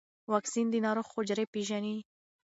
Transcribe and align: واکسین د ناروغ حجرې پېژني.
واکسین 0.31 0.67
د 0.71 0.75
ناروغ 0.85 1.07
حجرې 1.13 1.45
پېژني. 1.53 1.97